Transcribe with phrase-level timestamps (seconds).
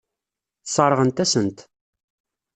[0.65, 1.57] Sseṛɣent-asen-t.